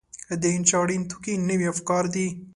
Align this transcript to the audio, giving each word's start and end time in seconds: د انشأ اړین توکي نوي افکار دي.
د 0.41 0.43
انشأ 0.55 0.77
اړین 0.83 1.01
توکي 1.09 1.33
نوي 1.49 1.67
افکار 1.73 2.03
دي. 2.13 2.27